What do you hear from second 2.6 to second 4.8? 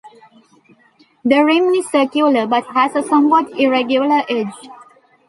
has a somewhat irregular edge.